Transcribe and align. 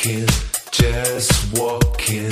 talking, 0.00 0.26
just 0.70 1.58
walking. 1.58 2.30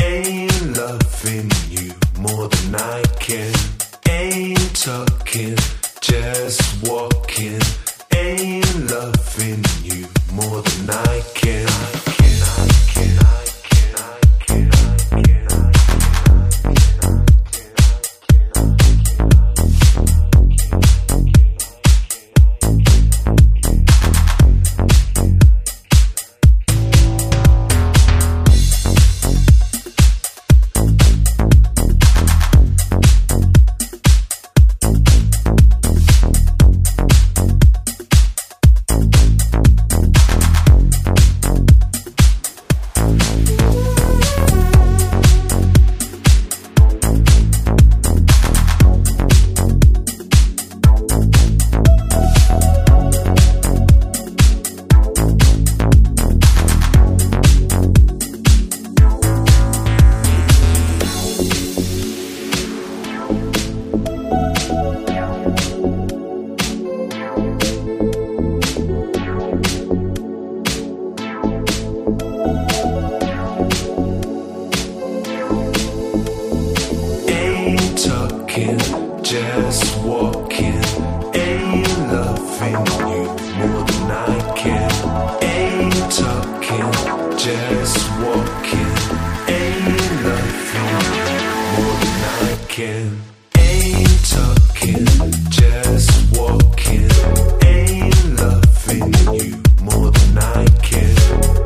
Ain't 0.00 0.76
loving 0.76 1.50
you 1.70 1.92
more 2.18 2.48
than 2.48 2.74
I 2.74 3.02
can. 3.18 3.54
Ain't 4.08 4.76
talking, 4.76 5.56
just 6.00 6.88
walking. 6.88 7.60
Ain't 8.14 8.90
loving 8.90 9.64
you 9.82 10.06
more 10.32 10.62
than 10.62 10.90
I 10.90 11.22
can. 11.34 11.66
I 11.66 12.00
can, 12.04 12.15
just 79.36 79.98
walking. 80.02 80.82
Ain't 81.34 81.98
loving 82.10 82.86
you 83.10 83.22
more 83.58 83.82
than 83.84 84.10
I 84.10 84.54
can. 84.56 84.90
Ain't 85.42 86.10
talking, 86.20 86.92
just 87.36 87.98
walking. 88.22 88.94
Ain't 89.58 90.12
loving 90.24 91.02
you 91.16 91.28
more 91.74 91.96
than 92.02 92.18
I 92.40 92.58
can. 92.68 93.20
Ain't 93.58 94.24
talking, 94.34 95.04
just 95.50 96.12
walking. 96.38 97.10
Ain't 97.74 98.40
loving 98.40 99.12
you 99.34 99.62
more 99.82 100.10
than 100.16 100.38
I 100.38 100.64
can. 100.88 101.14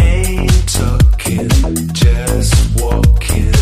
Ain't 0.00 0.68
talking, 0.68 1.48
just 1.92 2.80
walking. 2.80 3.55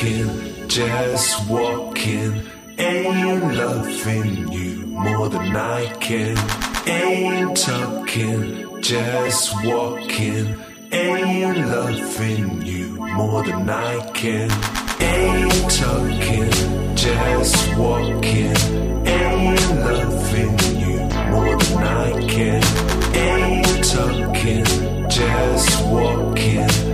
Talking, 0.00 0.68
just 0.68 1.48
walking. 1.48 2.42
Ain't 2.78 3.54
loving 3.54 4.50
you 4.50 4.86
more 4.86 5.28
than 5.28 5.54
I 5.54 5.92
can. 6.00 6.36
Ain't 6.88 7.56
talking, 7.56 8.80
just 8.80 9.52
walking. 9.64 10.56
Ain't 10.90 11.58
loving 11.68 12.62
you 12.62 12.86
more 13.14 13.42
than 13.44 13.68
I 13.68 14.00
can. 14.14 14.50
Ain't 15.02 15.70
talking, 15.70 16.96
just 16.96 17.76
walking. 17.76 18.56
Ain't 19.06 19.60
loving 19.84 20.58
you 20.80 20.98
more 21.30 21.56
than 21.58 21.78
I 21.84 22.26
can. 22.26 22.62
Ain't 23.14 23.84
talking, 23.84 24.64
just 25.10 25.84
walking. 25.84 26.89